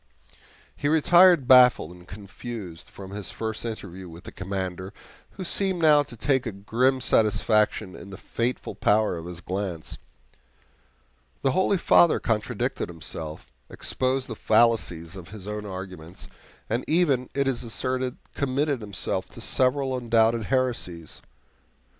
[0.75, 4.93] He retired baffled and confused from his first interview with the Commander,
[5.33, 9.99] who seemed now to take a grim satisfaction in the fateful power of his glance.
[11.43, 16.27] The holy Father contradicted himself, exposed the fallacies of his own arguments,
[16.67, 21.21] and even, it is asserted, committed himself to several undoubted heresies.